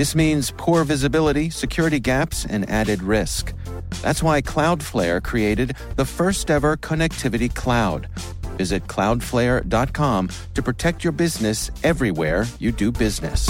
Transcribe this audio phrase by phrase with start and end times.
[0.00, 3.52] This means poor visibility, security gaps, and added risk.
[4.00, 8.08] That's why Cloudflare created the first ever connectivity cloud.
[8.56, 13.46] Visit cloudflare.com to protect your business everywhere you do business.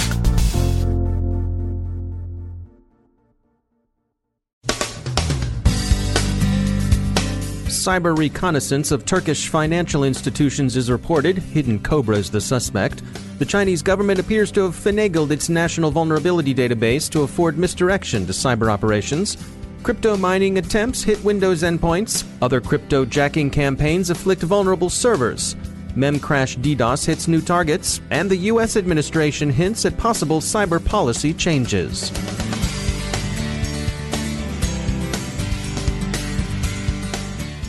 [7.69, 11.39] Cyber reconnaissance of Turkish financial institutions is reported.
[11.39, 13.05] Hidden Cobra is the suspect.
[13.41, 18.35] The Chinese government appears to have finagled its national vulnerability database to afford misdirection to
[18.35, 19.39] cyber operations.
[19.83, 22.27] Crypto mining attempts hit Windows endpoints.
[22.43, 25.55] Other crypto jacking campaigns afflict vulnerable servers.
[25.97, 28.03] Memcrash DDoS hits new targets.
[28.11, 28.77] And the U.S.
[28.77, 32.11] administration hints at possible cyber policy changes.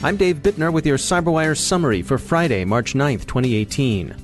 [0.03, 4.20] I'm Dave Bittner with your CyberWire summary for Friday, March 9th, 2018.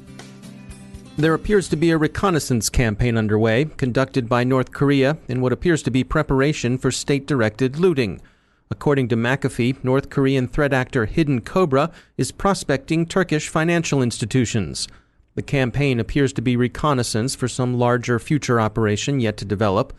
[1.20, 5.82] There appears to be a reconnaissance campaign underway, conducted by North Korea in what appears
[5.82, 8.22] to be preparation for state directed looting.
[8.70, 14.88] According to McAfee, North Korean threat actor Hidden Cobra is prospecting Turkish financial institutions.
[15.34, 19.94] The campaign appears to be reconnaissance for some larger future operation yet to develop.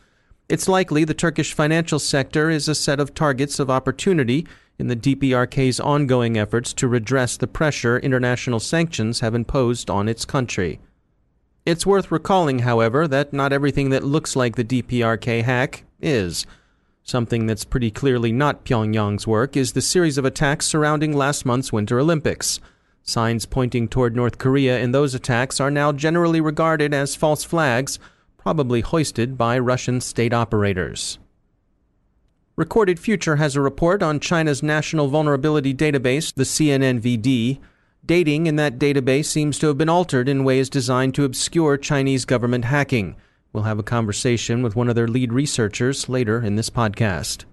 [0.48, 4.46] It's likely the Turkish financial sector is a set of targets of opportunity
[4.78, 10.24] in the DPRK's ongoing efforts to redress the pressure international sanctions have imposed on its
[10.24, 10.78] country.
[11.68, 16.46] It's worth recalling, however, that not everything that looks like the DPRK hack is.
[17.02, 21.70] Something that's pretty clearly not Pyongyang's work is the series of attacks surrounding last month's
[21.70, 22.58] Winter Olympics.
[23.02, 27.98] Signs pointing toward North Korea in those attacks are now generally regarded as false flags,
[28.38, 31.18] probably hoisted by Russian state operators.
[32.56, 37.58] Recorded Future has a report on China's National Vulnerability Database, the CNNVD.
[38.08, 42.24] Dating in that database seems to have been altered in ways designed to obscure Chinese
[42.24, 43.16] government hacking.
[43.52, 47.44] We'll have a conversation with one of their lead researchers later in this podcast.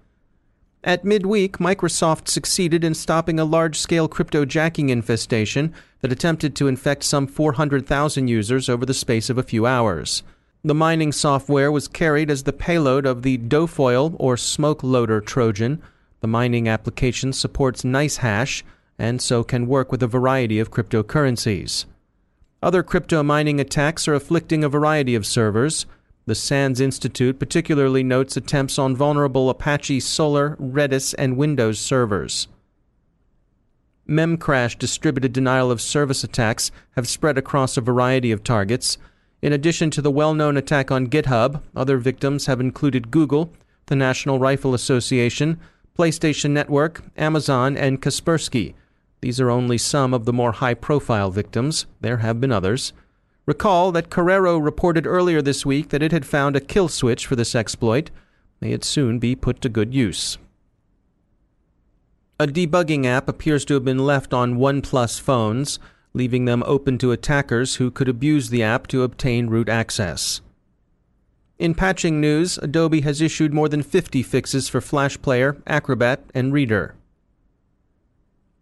[0.82, 7.02] At midweek, Microsoft succeeded in stopping a large scale cryptojacking infestation that attempted to infect
[7.02, 10.22] some 400,000 users over the space of a few hours.
[10.64, 15.82] The mining software was carried as the payload of the Dofoil or smoke loader Trojan.
[16.20, 18.62] The mining application supports NiceHash
[18.98, 21.84] and so can work with a variety of cryptocurrencies.
[22.62, 25.86] Other crypto mining attacks are afflicting a variety of servers.
[26.24, 32.48] The SANS Institute particularly notes attempts on vulnerable Apache Solr, Redis, and Windows servers.
[34.08, 38.98] Memcrash distributed denial of service attacks have spread across a variety of targets.
[39.42, 43.52] In addition to the well known attack on GitHub, other victims have included Google,
[43.86, 45.60] the National Rifle Association,
[45.96, 48.74] PlayStation Network, Amazon, and Kaspersky.
[49.20, 51.86] These are only some of the more high profile victims.
[52.00, 52.92] There have been others.
[53.46, 57.36] Recall that Corero reported earlier this week that it had found a kill switch for
[57.36, 58.10] this exploit.
[58.60, 60.38] May it soon be put to good use.
[62.38, 65.78] A debugging app appears to have been left on OnePlus phones
[66.16, 70.40] leaving them open to attackers who could abuse the app to obtain root access.
[71.58, 76.54] In patching news, Adobe has issued more than 50 fixes for Flash Player, Acrobat, and
[76.54, 76.94] Reader.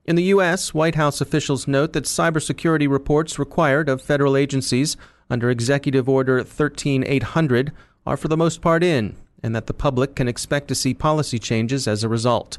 [0.07, 4.99] In the U.S., White House officials note that cybersecurity reports required of federal agencies
[5.31, 7.73] under Executive Order 13800
[8.07, 11.39] are for the most part in, and that the public can expect to see policy
[11.39, 12.59] changes as a result.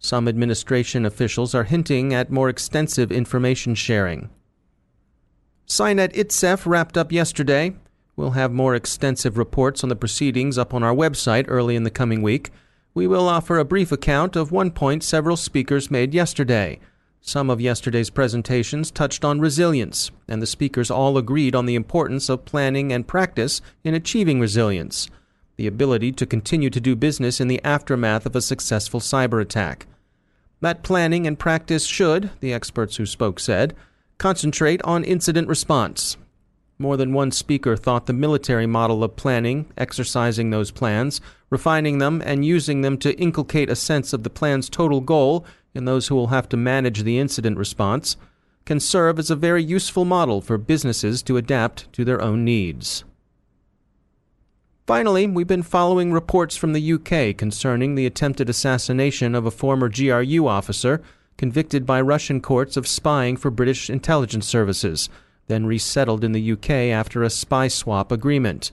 [0.00, 4.28] Some administration officials are hinting at more extensive information sharing.
[5.66, 7.76] SINET ITSEF wrapped up yesterday.
[8.16, 11.90] We'll have more extensive reports on the proceedings up on our website early in the
[11.90, 12.50] coming week.
[12.94, 16.80] We will offer a brief account of one point several speakers made yesterday.
[17.20, 22.28] Some of yesterday's presentations touched on resilience, and the speakers all agreed on the importance
[22.28, 25.08] of planning and practice in achieving resilience
[25.60, 29.86] the ability to continue to do business in the aftermath of a successful cyber attack.
[30.62, 33.76] That planning and practice should, the experts who spoke said,
[34.16, 36.16] concentrate on incident response.
[36.80, 42.22] More than one speaker thought the military model of planning, exercising those plans, refining them,
[42.24, 45.44] and using them to inculcate a sense of the plan's total goal
[45.74, 48.16] in those who will have to manage the incident response,
[48.64, 53.04] can serve as a very useful model for businesses to adapt to their own needs.
[54.86, 59.90] Finally, we've been following reports from the UK concerning the attempted assassination of a former
[59.90, 61.02] GRU officer
[61.36, 65.10] convicted by Russian courts of spying for British intelligence services,
[65.50, 68.70] then resettled in the UK after a spy swap agreement.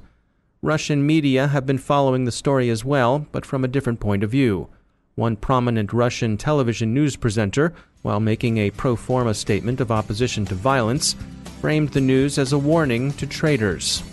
[0.61, 4.29] Russian media have been following the story as well, but from a different point of
[4.29, 4.69] view.
[5.15, 10.55] One prominent Russian television news presenter, while making a pro forma statement of opposition to
[10.55, 11.15] violence,
[11.61, 14.03] framed the news as a warning to traitors.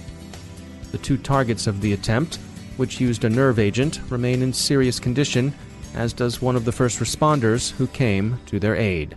[0.90, 2.38] The two targets of the attempt,
[2.78, 5.52] which used a nerve agent, remain in serious condition,
[5.94, 9.17] as does one of the first responders who came to their aid.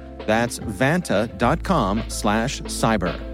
[0.25, 3.31] That's vanta.com slash cyber.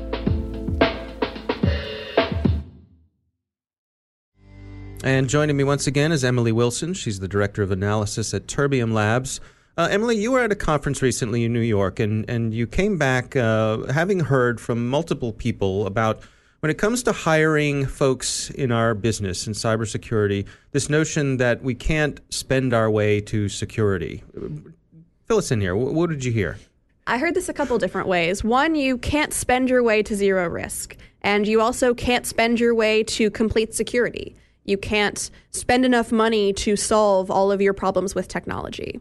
[5.03, 6.93] And joining me once again is Emily Wilson.
[6.93, 9.39] She's the Director of Analysis at Terbium Labs.
[9.77, 12.97] Uh, Emily, you were at a conference recently in New York, and, and you came
[12.97, 16.23] back uh, having heard from multiple people about
[16.59, 21.75] when it comes to hiring folks in our business in cybersecurity, this notion that we
[21.75, 24.23] can't spend our way to security.
[25.25, 25.75] Fill us in here.
[25.75, 26.57] What did you hear?
[27.09, 28.43] I heard this a couple different ways.
[28.43, 32.75] One, you can't spend your way to zero risk, and you also can't spend your
[32.75, 34.35] way to complete security.
[34.65, 38.99] You can't spend enough money to solve all of your problems with technology.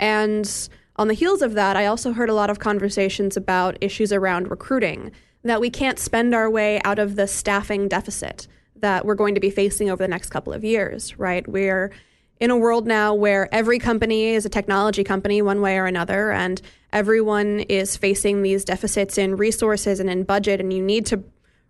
[0.00, 4.12] And on the heels of that, I also heard a lot of conversations about issues
[4.12, 5.12] around recruiting,
[5.44, 8.48] that we can't spend our way out of the staffing deficit
[8.80, 11.46] that we're going to be facing over the next couple of years, right?
[11.46, 11.92] We're
[12.40, 16.32] in a world now where every company is a technology company one way or another,
[16.32, 16.60] and
[16.92, 21.22] everyone is facing these deficits in resources and in budget, and you need to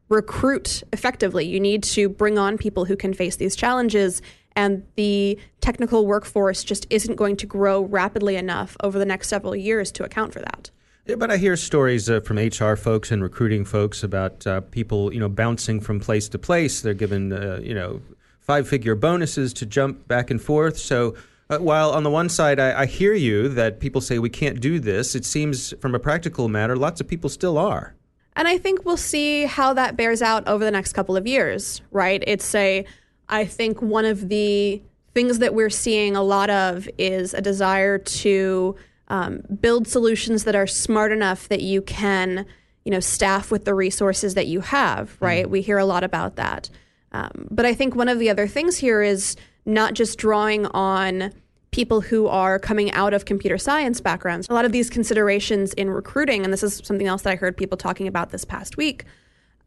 [0.08, 1.46] recruit effectively.
[1.46, 4.22] You need to bring on people who can face these challenges,
[4.56, 9.56] and the technical workforce just isn't going to grow rapidly enough over the next several
[9.56, 10.70] years to account for that.
[11.06, 15.12] Yeah, but I hear stories uh, from HR folks and recruiting folks about uh, people,
[15.12, 16.80] you know, bouncing from place to place.
[16.80, 18.00] They're given, uh, you know,
[18.44, 20.78] five figure bonuses to jump back and forth.
[20.78, 21.14] So
[21.50, 24.60] uh, while on the one side, I, I, hear you that people say we can't
[24.60, 27.94] do this, it seems from a practical matter, lots of people still are.
[28.36, 31.82] And I think we'll see how that bears out over the next couple of years,
[31.90, 32.22] right?
[32.26, 32.84] It's a,
[33.28, 34.82] I think one of the
[35.14, 38.76] things that we're seeing a lot of is a desire to
[39.08, 42.46] um, build solutions that are smart enough that you can,
[42.84, 45.46] you know, staff with the resources that you have, right?
[45.46, 45.50] Mm.
[45.50, 46.70] We hear a lot about that.
[47.14, 51.32] Um, but I think one of the other things here is not just drawing on
[51.70, 54.48] people who are coming out of computer science backgrounds.
[54.50, 57.56] A lot of these considerations in recruiting, and this is something else that I heard
[57.56, 59.04] people talking about this past week,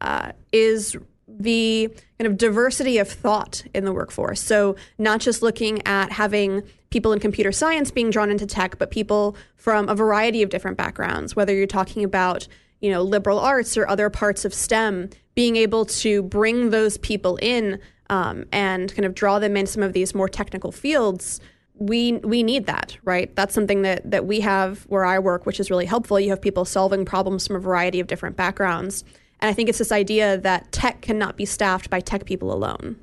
[0.02, 0.96] uh, is
[1.28, 1.90] the
[2.20, 4.42] kind of diversity of thought in the workforce.
[4.42, 8.92] So, not just looking at having people in computer science being drawn into tech, but
[8.92, 12.48] people from a variety of different backgrounds, whether you're talking about
[12.82, 17.38] you know liberal arts or other parts of STEM being able to bring those people
[17.44, 17.80] in
[18.10, 21.40] um, and kind of draw them in some of these more technical fields
[21.76, 23.36] we we need that right?
[23.36, 26.20] That's something that that we have where i work which is really helpful.
[26.20, 29.04] You have people solving problems from a variety of different backgrounds.
[29.40, 32.96] And i think it's this idea that tech cannot be staffed by tech people alone.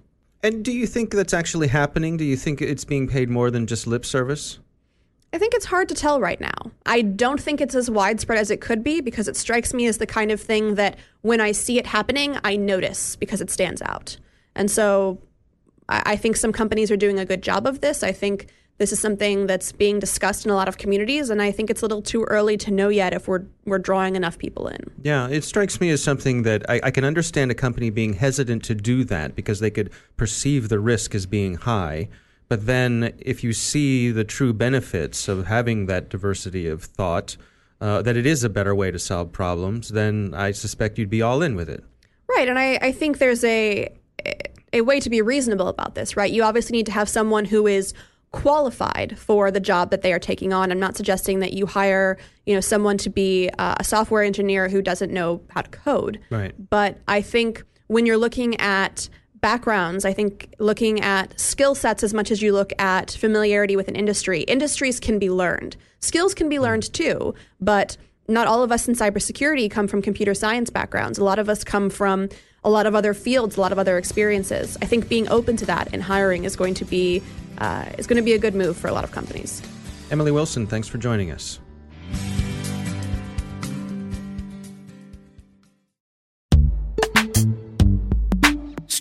[0.42, 2.16] And do you think that's actually happening?
[2.16, 4.58] Do you think it's being paid more than just lip service
[5.34, 6.70] I think it's hard to tell right now.
[6.86, 9.98] I don't think it's as widespread as it could be because it strikes me as
[9.98, 13.82] the kind of thing that when I see it happening, I notice because it stands
[13.82, 14.16] out.
[14.54, 15.18] And so
[15.88, 18.04] I think some companies are doing a good job of this.
[18.04, 18.46] I think
[18.78, 21.82] this is something that's being discussed in a lot of communities, and I think it's
[21.82, 24.78] a little too early to know yet if we're we're drawing enough people in.
[25.02, 28.62] Yeah, it strikes me as something that I, I can understand a company being hesitant
[28.64, 32.08] to do that because they could perceive the risk as being high.
[32.48, 37.36] But then, if you see the true benefits of having that diversity of thought,
[37.80, 41.22] uh, that it is a better way to solve problems, then I suspect you'd be
[41.22, 41.82] all in with it.
[42.28, 43.88] Right, and I, I think there's a
[44.72, 46.32] a way to be reasonable about this, right?
[46.32, 47.94] You obviously need to have someone who is
[48.32, 50.72] qualified for the job that they are taking on.
[50.72, 54.68] I'm not suggesting that you hire, you know, someone to be uh, a software engineer
[54.68, 56.18] who doesn't know how to code.
[56.30, 56.52] Right.
[56.70, 59.08] But I think when you're looking at
[59.44, 63.88] backgrounds, I think looking at skill sets as much as you look at familiarity with
[63.88, 65.76] an industry, industries can be learned.
[66.00, 70.32] Skills can be learned too, but not all of us in cybersecurity come from computer
[70.32, 71.18] science backgrounds.
[71.18, 72.30] A lot of us come from
[72.64, 74.78] a lot of other fields, a lot of other experiences.
[74.80, 77.22] I think being open to that and hiring is going to be
[77.58, 79.60] uh, is going to be a good move for a lot of companies.
[80.10, 81.60] Emily Wilson, thanks for joining us.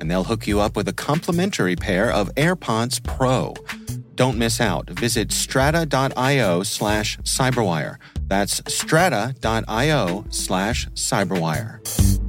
[0.00, 3.54] and they'll hook you up with a complimentary pair of AirPods Pro.
[4.14, 4.90] Don't miss out.
[4.90, 7.96] Visit strata.io slash cyberwire.
[8.26, 12.19] That's strata.io slash cyberwire.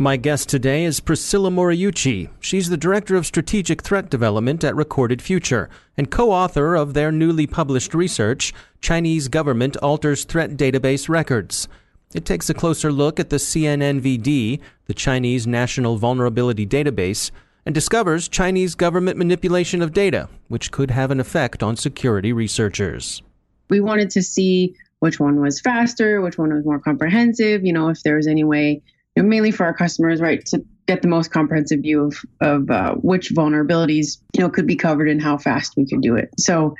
[0.00, 2.28] My guest today is Priscilla Moriuchi.
[2.38, 7.10] She's the Director of Strategic Threat Development at Recorded Future and co author of their
[7.10, 11.66] newly published research, Chinese Government Alters Threat Database Records.
[12.14, 17.32] It takes a closer look at the CNNVD, the Chinese National Vulnerability Database,
[17.66, 23.20] and discovers Chinese government manipulation of data, which could have an effect on security researchers.
[23.68, 27.88] We wanted to see which one was faster, which one was more comprehensive, you know,
[27.88, 28.80] if there was any way
[29.22, 33.30] mainly for our customers, right, to get the most comprehensive view of of uh, which
[33.30, 36.30] vulnerabilities you know could be covered and how fast we could do it.
[36.38, 36.74] So,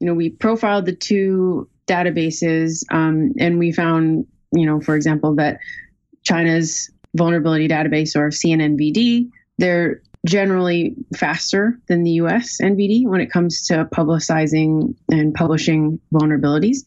[0.00, 5.34] you know, we profiled the two databases, um, and we found, you know, for example,
[5.36, 5.58] that
[6.22, 13.66] China's vulnerability database or CNNVD, they're generally faster than the US NVD when it comes
[13.68, 16.78] to publicizing and publishing vulnerabilities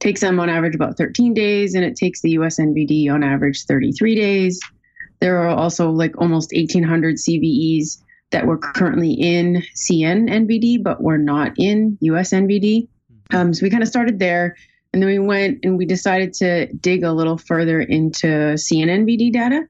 [0.00, 3.64] takes them on average about 13 days, and it takes the US NVD on average
[3.64, 4.60] 33 days.
[5.20, 7.98] There are also like almost 1,800 CVEs
[8.30, 12.88] that were currently in CN NVD, but were not in US NVD.
[13.32, 14.56] Um, so we kind of started there,
[14.92, 19.32] and then we went and we decided to dig a little further into CN NVD
[19.32, 19.66] data.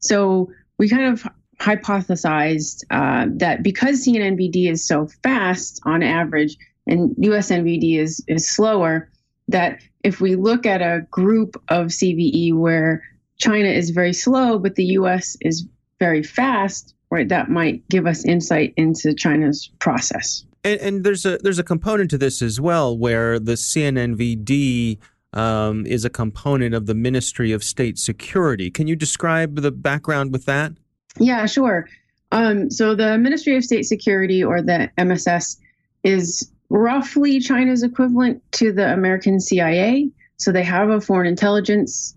[0.00, 1.26] So we kind of
[1.60, 6.56] hypothesized uh, that because CNNVD is so fast on average
[6.86, 9.10] and USNVD is is slower,
[9.48, 13.02] that if we look at a group of CVE where
[13.38, 15.66] China is very slow, but the US is
[15.98, 20.44] very fast, right, that might give us insight into China's process.
[20.64, 24.98] And, and there's a there's a component to this as well, where the CNNVD
[25.32, 28.70] um, is a component of the Ministry of State Security.
[28.70, 30.72] Can you describe the background with that?
[31.18, 31.88] Yeah, sure.
[32.32, 35.58] Um, so the Ministry of State Security, or the MSS,
[36.04, 40.10] is roughly China's equivalent to the American CIA.
[40.36, 42.14] So they have a foreign intelligence,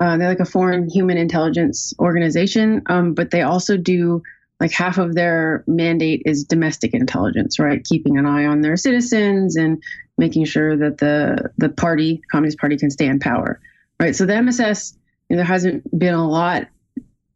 [0.00, 4.22] uh, they're like a foreign human intelligence organization, um, but they also do
[4.60, 7.82] like half of their mandate is domestic intelligence, right?
[7.84, 9.82] Keeping an eye on their citizens and
[10.18, 13.60] making sure that the the party, Communist Party, can stay in power,
[13.98, 14.14] right?
[14.14, 14.96] So the MSS,
[15.28, 16.68] you know, there hasn't been a lot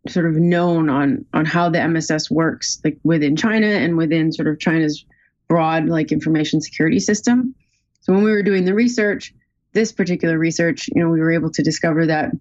[0.06, 4.48] sort of known on on how the MSS works, like within China and within sort
[4.48, 5.04] of China's
[5.54, 7.54] broad like information security system.
[8.00, 9.32] So when we were doing the research,
[9.72, 12.32] this particular research, you know, we were able to discover that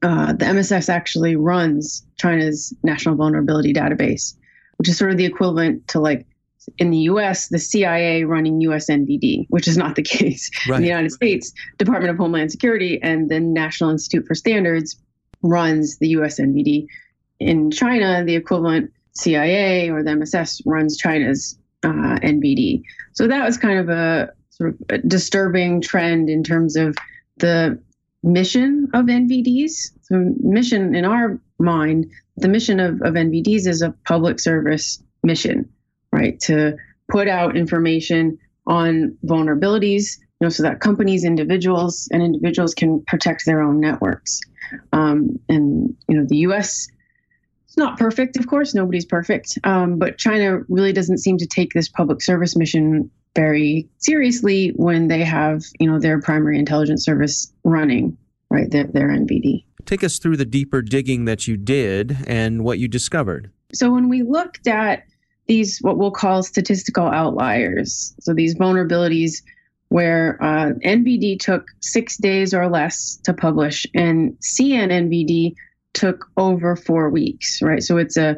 [0.00, 4.34] uh, the MSS actually runs China's national vulnerability database,
[4.78, 6.26] which is sort of the equivalent to like
[6.78, 10.50] in the US, the CIA running US NVD, which is not the case.
[10.66, 10.76] Right.
[10.76, 14.98] In the United States, Department of Homeland Security and the National Institute for Standards
[15.42, 16.86] runs the US NVD.
[17.38, 22.82] In China, the equivalent CIA or the MSS runs China's uh, NVD.
[23.12, 26.96] So that was kind of a sort of disturbing trend in terms of
[27.38, 27.80] the
[28.22, 29.92] mission of NVDs.
[30.02, 35.68] So, mission in our mind, the mission of, of NVDs is a public service mission,
[36.12, 36.38] right?
[36.40, 36.76] To
[37.10, 43.44] put out information on vulnerabilities, you know, so that companies, individuals, and individuals can protect
[43.44, 44.40] their own networks.
[44.92, 46.88] Um, and you know, the U.S.
[47.72, 48.74] It's not perfect, of course.
[48.74, 53.88] Nobody's perfect, um, but China really doesn't seem to take this public service mission very
[53.96, 58.14] seriously when they have, you know, their primary intelligence service running,
[58.50, 58.70] right?
[58.70, 59.64] Their, their NVD.
[59.86, 63.50] Take us through the deeper digging that you did and what you discovered.
[63.72, 65.04] So when we looked at
[65.46, 69.42] these, what we'll call statistical outliers, so these vulnerabilities
[69.88, 75.54] where uh, NVD took six days or less to publish, and CNNVD
[75.92, 77.82] took over four weeks, right?
[77.82, 78.36] So it's a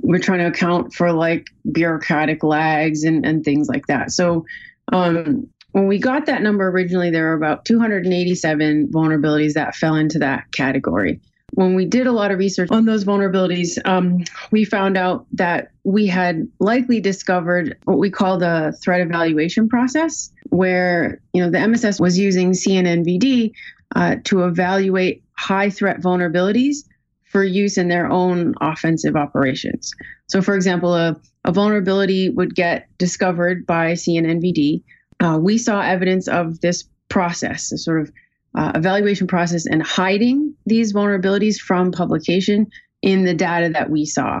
[0.00, 4.10] we're trying to account for like bureaucratic lags and, and things like that.
[4.10, 4.44] So
[4.92, 10.20] um, when we got that number originally, there were about 287 vulnerabilities that fell into
[10.20, 11.20] that category.
[11.50, 14.22] When we did a lot of research on those vulnerabilities, um,
[14.52, 20.32] we found out that we had likely discovered what we call the threat evaluation process,
[20.50, 23.52] where you know the MSS was using CNNVD
[23.96, 26.78] uh, to evaluate high threat vulnerabilities
[27.24, 29.92] for use in their own offensive operations.
[30.28, 34.82] So, for example, a, a vulnerability would get discovered by CNNVD.
[35.20, 38.12] Uh, we saw evidence of this process, a sort of
[38.56, 42.68] uh, evaluation process, and hiding these vulnerabilities from publication
[43.02, 44.40] in the data that we saw.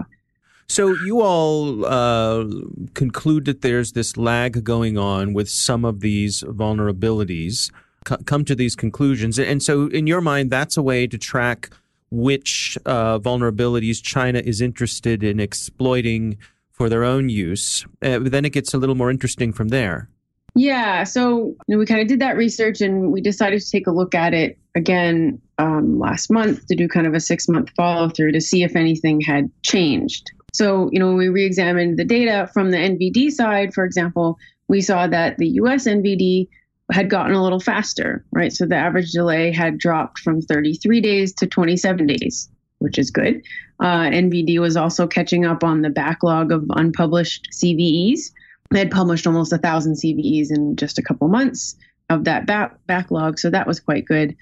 [0.68, 2.46] So you all uh,
[2.94, 7.70] conclude that there's this lag going on with some of these vulnerabilities.
[8.08, 11.70] C- come to these conclusions, and so in your mind, that's a way to track
[12.10, 16.38] which uh, vulnerabilities China is interested in exploiting
[16.70, 17.84] for their own use.
[18.02, 20.08] Uh, then it gets a little more interesting from there.
[20.56, 23.88] Yeah, so you know, we kind of did that research and we decided to take
[23.88, 27.70] a look at it again um, last month to do kind of a six month
[27.76, 30.30] follow through to see if anything had changed.
[30.52, 34.38] So, you know, we re examined the data from the NVD side, for example,
[34.68, 36.48] we saw that the US NVD
[36.92, 38.52] had gotten a little faster, right?
[38.52, 43.42] So the average delay had dropped from 33 days to 27 days, which is good.
[43.80, 48.30] Uh, NVD was also catching up on the backlog of unpublished CVEs.
[48.70, 51.76] They had published almost a thousand CVEs in just a couple months
[52.10, 54.36] of that back- backlog, so that was quite good.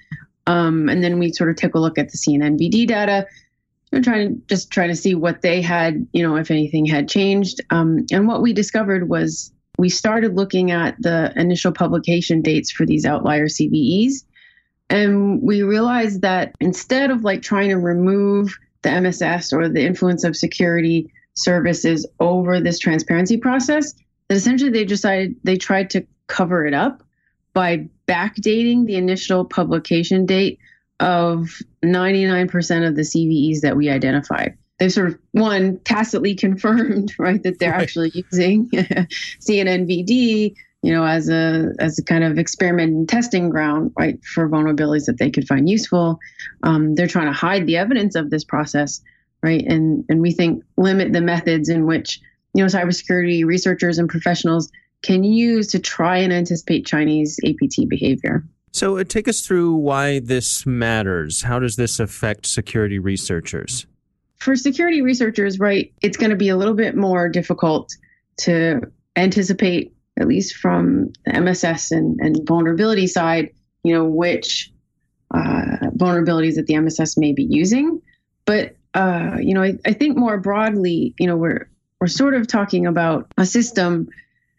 [0.45, 3.25] Um, and then we sort of took a look at the CNNVD data,
[3.93, 7.07] and trying to just trying to see what they had, you know, if anything had
[7.07, 7.61] changed.
[7.69, 12.85] Um, and what we discovered was we started looking at the initial publication dates for
[12.85, 14.23] these outlier CVEs.
[14.89, 20.23] And we realized that instead of like trying to remove the MSS or the influence
[20.23, 23.93] of security services over this transparency process,
[24.27, 27.03] that essentially they decided they tried to cover it up
[27.53, 30.59] by backdating the initial publication date
[30.99, 37.41] of 99% of the CVEs that we identified they've sort of one tacitly confirmed right
[37.43, 37.81] that they're right.
[37.81, 43.91] actually using CNNVD you know as a as a kind of experiment and testing ground
[43.97, 46.19] right for vulnerabilities that they could find useful
[46.63, 49.01] um, they're trying to hide the evidence of this process
[49.41, 52.19] right and and we think limit the methods in which
[52.53, 54.69] you know cybersecurity researchers and professionals
[55.01, 58.41] can use to try and anticipate Chinese APT behavior.
[58.71, 61.43] So, uh, take us through why this matters.
[61.43, 63.85] How does this affect security researchers?
[64.43, 67.95] For security researchers, right, it's going to be a little bit more difficult
[68.37, 68.81] to
[69.15, 73.51] anticipate, at least from the MSS and, and vulnerability side,
[73.83, 74.71] you know, which
[75.33, 78.01] uh, vulnerabilities that the MSS may be using.
[78.45, 82.45] But uh, you know, I, I think more broadly, you know, we're we're sort of
[82.45, 84.09] talking about a system.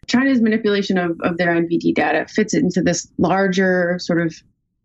[0.07, 4.35] China's manipulation of, of their NVD data fits into this larger sort of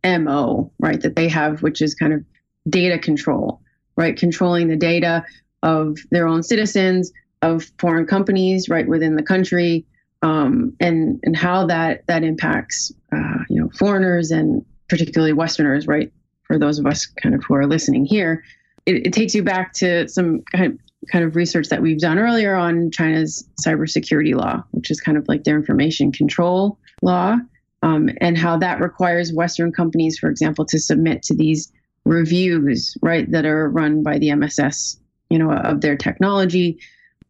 [0.05, 2.25] MO, right, that they have, which is kind of
[2.69, 3.61] data control
[3.97, 4.17] right?
[4.17, 5.25] Controlling the data
[5.63, 9.87] of their own citizens, of foreign companies, right within the country,
[10.23, 16.13] um, and and how that that impacts uh, you know foreigners and particularly Westerners, right?
[16.45, 18.43] For those of us kind of who are listening here,
[18.87, 20.79] it, it takes you back to some kind of
[21.11, 25.27] kind of research that we've done earlier on China's cybersecurity law, which is kind of
[25.29, 27.37] like their information control law.
[27.83, 31.73] um, and how that requires Western companies, for example, to submit to these
[32.05, 36.81] reviews, right, that are run by the MSS, you know, of their technology.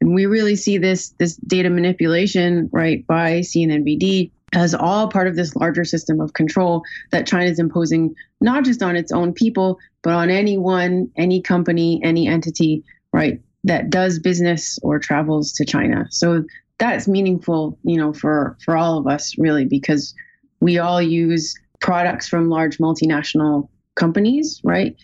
[0.01, 5.37] And we really see this this data manipulation, right, by CNNVD as all part of
[5.37, 9.79] this larger system of control that China is imposing, not just on its own people,
[10.03, 16.07] but on anyone, any company, any entity, right, that does business or travels to China.
[16.11, 16.45] So
[16.79, 20.15] that's meaningful, you know, for for all of us really, because
[20.61, 23.69] we all use products from large multinational
[24.01, 24.97] companies, right?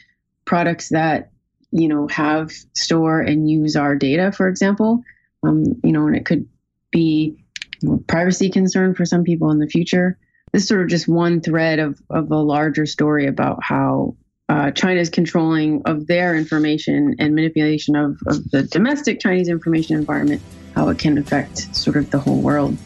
[0.44, 1.30] Products that
[1.70, 5.02] you know have store and use our data, for example.
[5.44, 6.48] Um, you know, and it could
[6.90, 7.36] be
[7.80, 10.18] you know, privacy concern for some people in the future.
[10.52, 14.16] This is sort of just one thread of of a larger story about how
[14.48, 20.40] uh, China's controlling of their information and manipulation of, of the domestic Chinese information environment,
[20.74, 22.76] how it can affect sort of the whole world.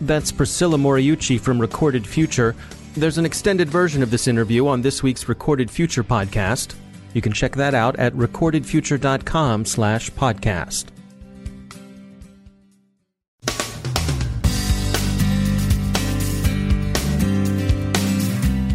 [0.00, 2.56] That's Priscilla Moriuchi from Recorded Future.
[2.94, 6.74] There's an extended version of this interview on this week's Recorded Future podcast.
[7.14, 10.86] You can check that out at recordedfuture.com slash podcast.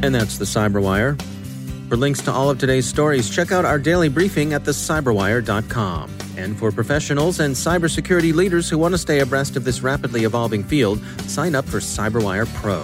[0.01, 1.19] And that's the Cyberwire.
[1.89, 6.11] For links to all of today's stories, check out our daily briefing at thecyberwire.com.
[6.37, 10.63] And for professionals and cybersecurity leaders who want to stay abreast of this rapidly evolving
[10.63, 12.83] field, sign up for Cyberwire Pro.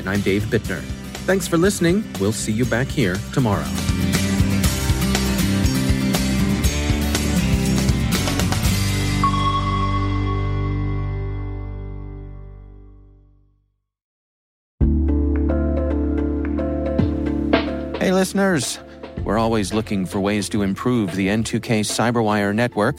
[0.00, 0.80] and I'm Dave Bittner.
[1.26, 2.02] Thanks for listening.
[2.18, 3.62] We'll see you back here tomorrow.
[18.00, 18.80] Hey, listeners.
[19.24, 22.98] We're always looking for ways to improve the N2K Cyberwire network